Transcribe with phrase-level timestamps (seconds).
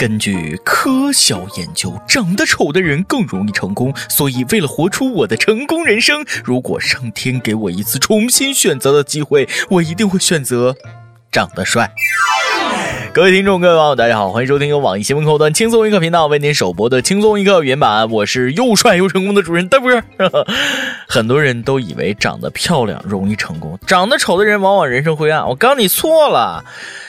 [0.00, 3.94] 根据科小研究，长得丑的人更容易成功。
[4.08, 10.74] 所以，为了活出我的成功人生，如果上天给我一次重新选择的机会，我一定会选择
[11.30, 11.92] 长得帅。
[13.12, 18.08] 各位听众，各位网友，大家好，欢迎收听由网易新闻客户端轻松一刻频道为您首播的轻松一刻原版。
[18.08, 19.90] 我是又帅又成功的主人大波。
[21.08, 25.44] 很多人都以为长得漂亮容易成功，长得丑的人往往人生灰暗。
[25.48, 26.64] 我告诉你错了。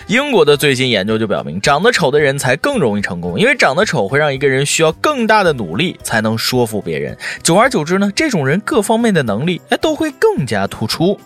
[0.08, 7.16] 英国的最新研究就表明，长得丑的人才更容易成功，因为长得丑会让一个人需要更大的努力才能说服别人。
[7.44, 11.20] 久而久之呢，这种人各方面的能力哎都会更加突出。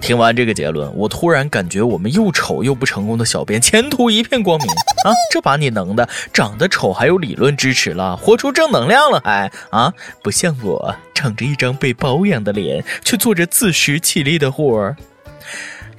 [0.00, 4.66] 听完这个结论，我突然感觉我们又丑又不成功的小编前途一片光明
[5.04, 5.12] 啊！
[5.30, 9.92] 这把你能的，长得丑还有理论支持了，活出正能量了还啊？
[10.22, 14.96] 不像我，长着一张被保养的脸，却做着自食其力的活儿。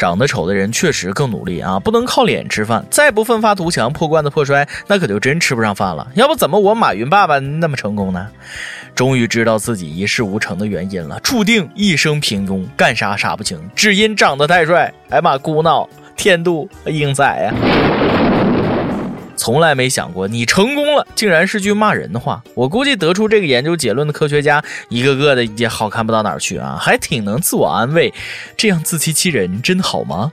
[0.01, 6.07] 长得丑的人确实更努力啊，不能靠脸吃饭，再不奋发图强、破罐子破摔，那可就真吃不上饭了。
[6.15, 8.27] 要不怎么我马云爸爸那么成功呢？
[8.95, 14.91] 终于知道自己一事无成的原因了，注定一生平庸，干啥啥不行，只因长得太帅。
[15.11, 17.53] 哎妈，孤闹，天妒英才呀！
[19.41, 22.43] 从来没想过你成功了，竟然是句骂人的话。
[22.53, 28.13] 我估计得出这个研究结论的科学家，一个个的也好看不到哪儿去啊，还挺能自我安慰。
[28.55, 30.31] 这样自欺欺人真好吗？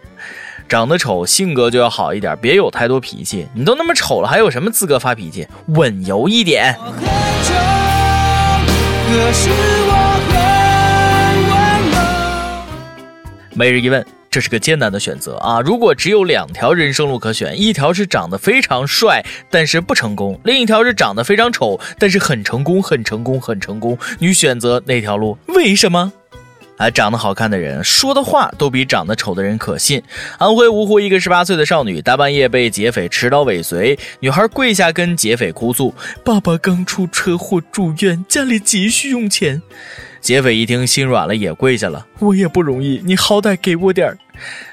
[0.68, 3.48] 长得丑，性格就要好一点，别有太多脾气。
[3.54, 5.48] 你都那么丑了，还有什么资格发脾气？
[5.68, 6.76] 稳油一点。
[13.54, 14.17] 每日一问。
[14.30, 15.60] 这是个艰难的选择啊！
[15.60, 25.38] 如果只有两条人生路可选，一条是长得非常帅但是不成功，另一条是长得非常丑但是很成功、很成功、很成功，你选择哪条路？
[25.46, 26.12] 为什么？
[26.76, 30.00] 啊，长得好看的人说的话都比长得丑的人可信。
[30.38, 35.92] 安徽芜湖一个十八岁的少女，大半夜被劫匪持刀尾随，女孩跪下跟劫匪哭诉
[36.22, 39.60] ：“爸爸刚出车祸住院，家里急需用钱。”
[40.20, 42.06] 劫匪一听心软了，也跪下了。
[42.18, 44.18] 我也不容易，你好歹给我点儿。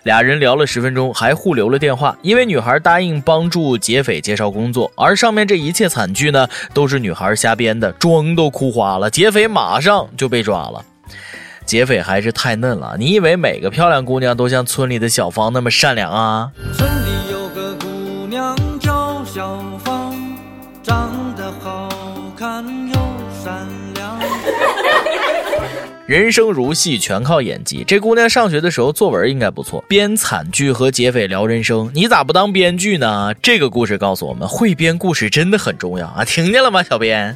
[0.03, 2.15] 俩人聊了十分钟，还互留了电话。
[2.21, 9.09] 因为女孩答应帮助劫匪介绍工作，而上面这一切惨剧呢，都是女孩瞎编的，妆都哭花了。
[9.09, 10.83] 劫匪马上就被抓了。
[11.65, 16.51] 劫匪还是太嫩了，你以为每个漂亮姑娘都像村里的小芳那么善良啊？
[16.77, 19.74] 村里有个姑娘叫小
[26.07, 27.83] 人生如戏，全靠演技。
[27.83, 31.89] 这姑娘上学的时候作文应该不错，编惨剧和劫匪聊人生。
[31.95, 33.33] 你咋不当编剧呢？
[33.41, 36.23] 这个故事告诉我们，会编故事真的很重要啊！
[36.23, 37.35] 听见了吗，小编？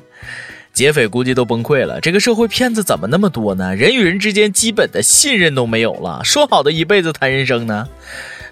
[0.72, 2.00] 劫匪估计都崩溃了。
[2.00, 3.76] 这个社会骗子怎么那么多呢？
[3.76, 6.22] 人与人之间基本的信任都没有了。
[6.24, 7.88] 说好的一辈子谈人生呢？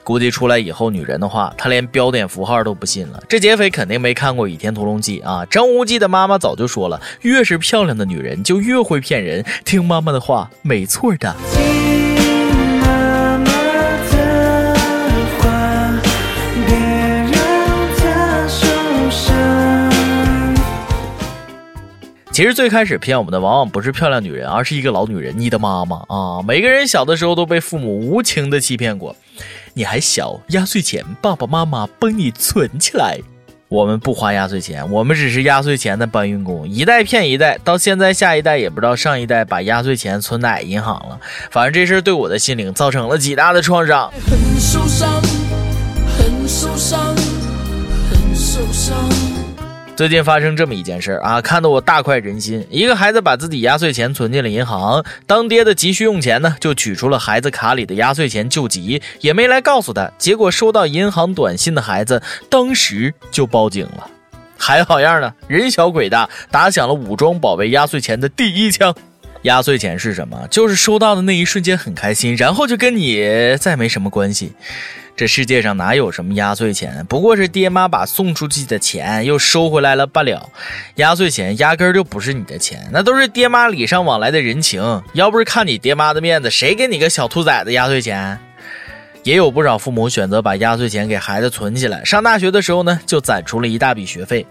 [0.07, 3.21] 估计出来以后，女人的话，他连标点符号都不信了。
[3.27, 5.45] 这劫匪肯定没看过《倚天屠龙记》啊！
[5.47, 9.43] 张无忌的妈妈早就说了，越是漂亮的女人就越会骗人。
[9.65, 11.35] 听妈妈的话，没错的。
[22.31, 26.41] 其实最开始骗我们的往往不是漂亮女人，而是一个老女人，你的妈妈啊！
[26.47, 29.13] 每个人小的时候都被父母无情的欺骗过。
[29.77, 33.19] 你还小，压岁钱爸爸妈妈帮你存起来。
[33.67, 41.19] 我们不花压岁钱，我们只是压岁钱的搬运工，一代骗一代，到现在下一代也不知道上一代把压岁钱存哪银行了。
[41.51, 44.11] 反正这事对我的心灵造成了极大的创伤。
[44.27, 45.21] 很受伤，
[46.17, 47.15] 很受伤，
[48.09, 49.46] 很受伤。
[49.97, 52.63] 最近发生这么一件事啊，看得我大快人心。
[52.69, 60.11] 一个孩子把自己压岁钱存进了银行，当爹的急需用钱呢，就取出了孩子卡里的压岁钱救急，也没来告诉他。
[60.19, 64.07] 结果收到银行短信的孩子，当时就报警了。
[64.55, 68.93] 还好样的，人小鬼大，打响了武装保卫压岁钱的第一枪。
[69.41, 70.47] 压岁钱是什么？
[70.51, 74.53] 就是收到的那一瞬间很开心，然后就跟你再没什么关系。
[75.17, 77.03] 这世界上哪有什么压岁钱？
[77.09, 80.47] 不过是爹妈把送出去的钱又收回来了罢了。
[80.97, 85.01] 压岁钱压根儿就不是你的钱，那都是爹妈礼尚往来的人情。
[85.13, 88.37] 要不是看你爹妈的面子，谁给你个小兔崽子压岁钱？
[89.23, 94.45] 也有不少父母选择把压岁钱给孩子存起来，上大学的时候呢，就攒出了一大笔学费。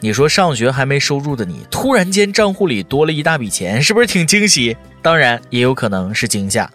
[0.00, 4.76] 你说上学还没收入的你，突然间账户里多了一大笔钱，是不是挺惊喜？
[5.00, 6.68] 当然，也有可能是惊吓。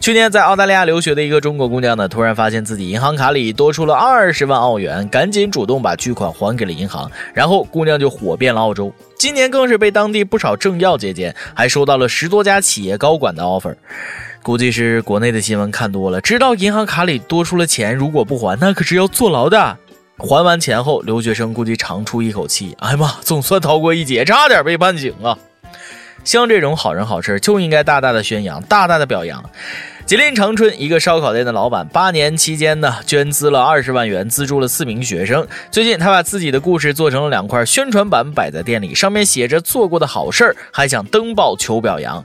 [0.00, 8.92] 去年在澳大利亚留学的一个中国姑娘呢，突然发现自己银行卡里多出了二十万澳元，赶紧主动把巨款还给了银行，然后姑娘就火遍了澳洲。
[9.18, 13.74] 今年更是被当地不少政要接见，还收到了十多家企业高管的 offer。
[14.42, 19.76] 估计是国内的新闻看多了，知道银行卡里多出了钱，如果不还，那可是要坐牢的。
[20.18, 25.36] 还完钱后，留学生估计长出一口气，哎呀妈，总算逃过一劫，差点被判刑啊！
[26.24, 29.44] 像这种好人好事就应该大大的宣扬，大大的表扬。
[30.06, 35.46] 吉林长春一个烧烤店的老板，八年期间呢，捐资了二十万元，资助了四名学生。
[35.70, 42.24] 最近，他把自己的故事做成了两块宣传板，摆在店里，上面写着做过的好事儿，还想登报求表扬。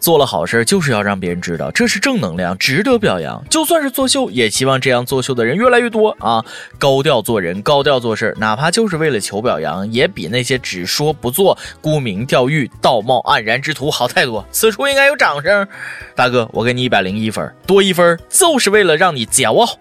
[0.00, 3.44] 做了好事就是要让别人知道，这是正能量，值得表扬。
[3.50, 6.44] 就算是作秀，也希望这样作秀的人越来越多啊！
[6.78, 14.46] 高调做人，高调做事，哪怕就是为了求表扬，也比那些只说不做、沽名钓誉、道貌岸然之徒好太多。
[14.50, 15.66] 此处应该有掌声，
[16.14, 19.78] 大哥，我给你一百零一分，多一分就是为了让你骄傲。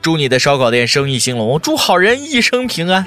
[0.00, 3.06] 祝你的烧烤店生意兴隆，祝好人一生平安。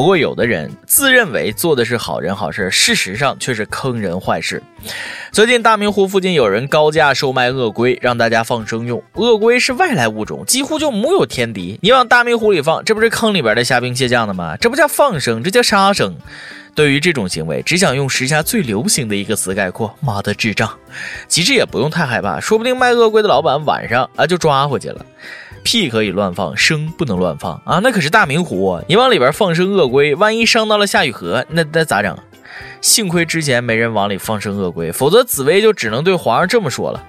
[0.00, 4.62] 不过，有的人自认为做的是好人好事，事实上却是坑人坏事。
[5.30, 9.02] 最近，大明湖附近有人高价售卖鳄龟，让大家放生用。
[9.16, 11.78] 鳄龟是外来物种，几乎就木有天敌。
[11.82, 14.56] 你往大明湖里放，这不是坑里边的虾兵蟹将的吗？
[14.56, 16.16] 这不叫放生，这叫杀生。
[16.74, 20.70] 对于这种行为，只想用时下最流行的一个词概括：妈的智障。
[21.28, 25.04] 其实也不用太害怕，说不定卖鳄龟的老板晚上啊就抓回去了。
[25.62, 27.80] 屁可以乱放，生不能乱放啊！
[27.82, 32.16] 那可是大明湖，你往里边放生鳄龟，万一伤到了夏雨荷，那那咋整？
[32.80, 37.02] 幸亏之前没人往里放生鳄龟，否则紫薇就只能对皇上这么说了：“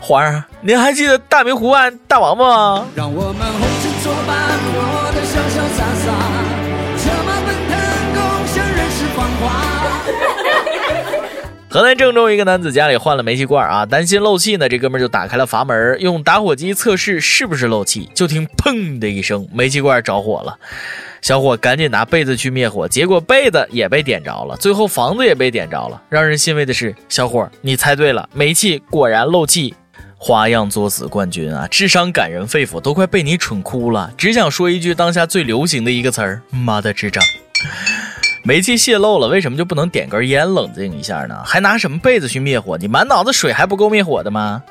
[0.00, 6.06] 皇上，您还记得大明湖岸大王吗？”让我们红尘作伴，活得潇潇洒洒，
[6.96, 7.76] 策马奔腾，
[8.14, 9.65] 共享人世繁华。
[11.76, 20.58] 河南郑州一个男子家里换了煤气罐啊，担心漏气呢，这哥们就打开了阀门，用打火机测试是不是漏气，就听砰的一声，煤气罐着火了。
[21.20, 26.00] 小伙赶紧拿被子去灭火，结果被子也被点着了，最后房子也被点着了。
[26.08, 29.74] 让人欣慰的是，小伙你猜对了，煤气果然漏气。
[30.16, 34.10] 花样作死冠军啊，智商感人肺腑，都快被你蠢哭了。
[34.16, 37.22] 只想说一句当下最流行的一个词儿：妈的智障。
[38.46, 41.42] 煤气泄漏了，为什么就不能点根烟冷静一下呢？
[41.44, 42.78] 还拿什么被子去灭火？
[42.78, 44.62] 你满脑子水还不够灭火的吗？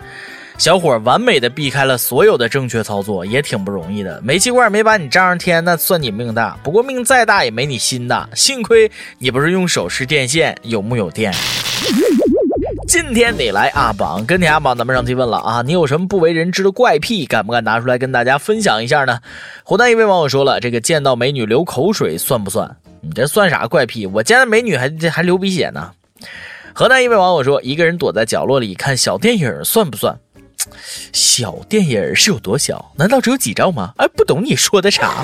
[0.58, 4.22] 小伙完美的避开了所有的正确操作，也挺不容易的。
[4.24, 6.58] 煤气罐没把你炸上天，那算你命大。
[6.64, 8.30] 不过命再大也没你心大。
[8.34, 11.34] 幸亏你不是用手持电线，有木有电？
[12.88, 17.26] 今天你来阿榜，跟你阿榜，咱们上期问了啊，你有什么不为人知的怪癖？
[17.26, 19.20] 敢不敢拿出来跟大家分享一下呢？
[19.66, 22.74] 湖南一位网友说了，这个见到美女流口水算不算？
[23.06, 24.08] 你这算啥怪癖？
[24.08, 25.92] 我见的美女还还流鼻血呢。
[26.74, 30.18] 河南一位网友说，一个人躲在角落里看小电影算不算？
[31.14, 32.92] 小电影是有多小？
[32.98, 33.94] 难道只有几兆吗？
[33.98, 35.24] 哎，不懂你说的啥。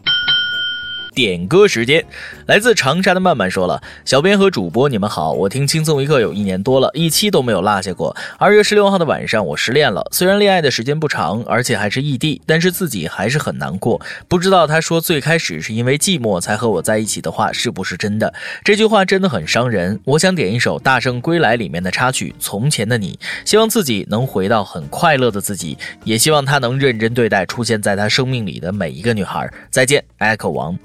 [1.13, 2.05] 点歌时间，
[2.45, 8.15] 来自长沙的曼曼说了：“小编和主播，你们好，我听轻松一刻有一年多了，一期都没有落下过。
[8.37, 10.07] 二月十六号的晚上，我失恋了。
[10.11, 13.99] 虽然恋爱的时间不长，而且还是异地，但是自己还是很难过。
[14.27, 18.33] 不知道他说最开始是因为寂寞才和我在一起的话是不是真的？
[18.63, 19.99] 这句话真的很伤人。
[20.05, 23.19] 我想点一首《大圣归来》里面的插曲《从前的你》，
[23.49, 29.49] 希望自己能回到很快乐的自己，也希望他能认真对待出现在他生命里的每一个女孩。
[29.69, 30.77] 再见，Echo 王。”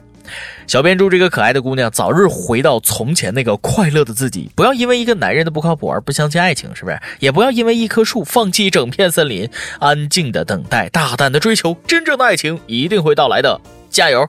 [0.66, 7.00] 小编祝这个可爱的姑娘早日回到从前那个快乐的自己，不要因为一个男人的不靠谱而不相信爱情，是不是？
[7.20, 14.28] 也不要因为一棵树放弃整片森林，安静的等待，大胆的追求，真正的爱情一定会到来的，加油！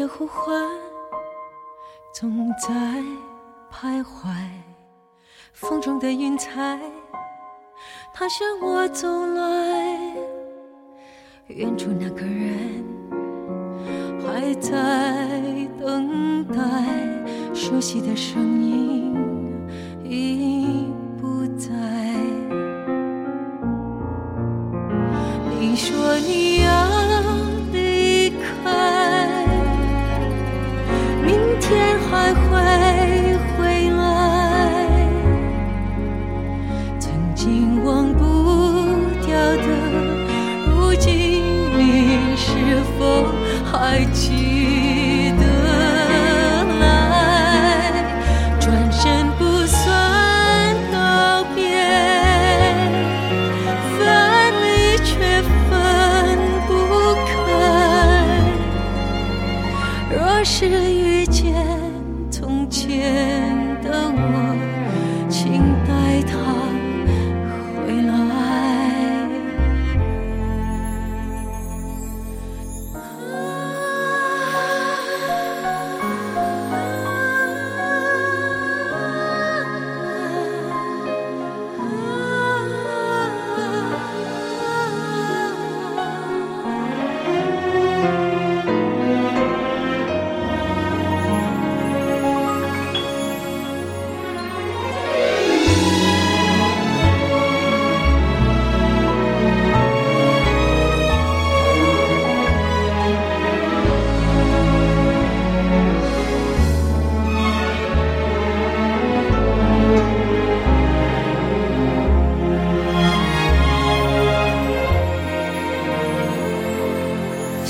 [0.00, 0.66] 的呼唤，
[2.14, 2.70] 总在
[3.70, 4.34] 徘徊，
[5.52, 6.80] 风中的云彩，
[8.14, 10.16] 它向我走来。
[11.48, 12.82] 远处那个人
[14.24, 16.56] 还在等待，
[17.52, 19.14] 熟悉的声音
[37.40, 38.20] 曾经忘不
[39.24, 39.64] 掉的，
[40.68, 41.42] 如今
[41.78, 42.50] 你是
[42.98, 43.24] 否
[43.64, 44.28] 还记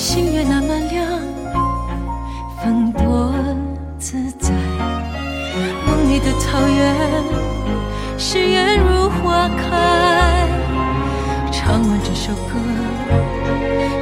[0.00, 1.06] 星月那么亮，
[2.56, 3.34] 风多
[3.98, 4.50] 自在。
[5.86, 6.96] 梦里的草原，
[8.16, 10.48] 誓言如花开。
[11.52, 12.56] 唱完这首歌，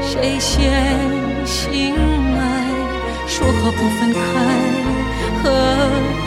[0.01, 0.95] 谁先
[1.45, 1.93] 醒
[2.37, 2.43] 来？
[3.27, 4.21] 说好不分开，
[5.43, 6.18] 呵。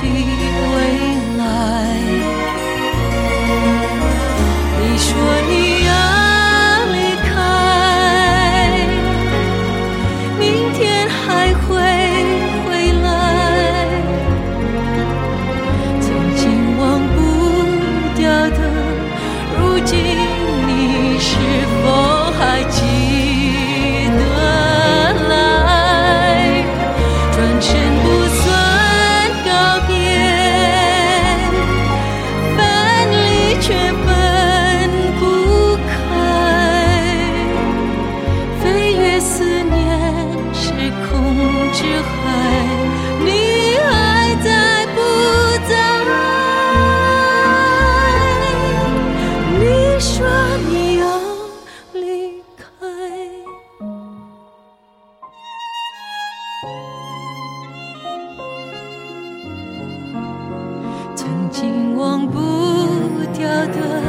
[62.28, 64.02] 忘不掉的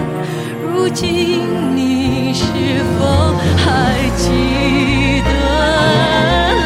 [0.63, 2.45] 如今你是
[2.99, 5.31] 否还记得？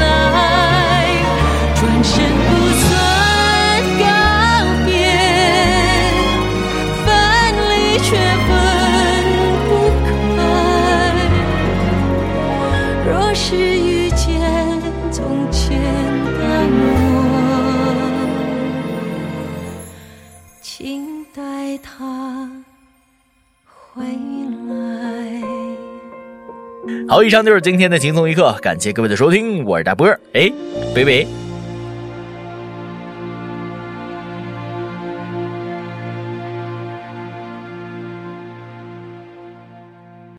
[0.01, 1.07] 来
[1.75, 2.56] 转身。
[27.17, 30.53] 好，以上就是今天的轻松一刻，感谢各位的收听，我是大波儿，哎，
[30.95, 31.46] 北北。